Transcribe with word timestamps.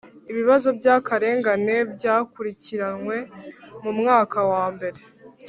Ibibazo 0.31 0.67
by 0.77 0.87
akarengane 0.95 1.75
byakurikiranywe 1.93 3.17
mu 3.83 3.91
mwaka 3.99 4.37
wambere 4.51 4.99